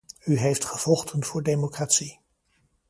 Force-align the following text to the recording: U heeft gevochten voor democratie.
U 0.25 0.37
heeft 0.37 0.65
gevochten 0.65 1.23
voor 1.23 1.43
democratie. 1.43 2.19